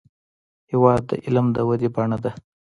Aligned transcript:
هېواد 0.71 1.01
د 1.09 1.11
علم 1.25 1.45
د 1.55 1.57
ودې 1.67 1.89
بڼه 1.95 2.17
ده. 2.23 2.31